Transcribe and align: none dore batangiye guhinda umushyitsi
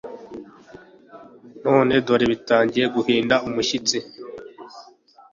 none 1.63 1.93
dore 2.05 2.25
batangiye 2.31 2.85
guhinda 2.95 3.35
umushyitsi 3.47 3.97